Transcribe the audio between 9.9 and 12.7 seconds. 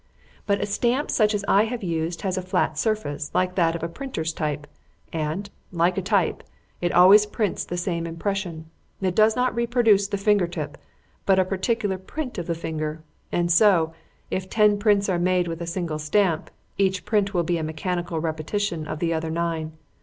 the finger tip, but a particular print of the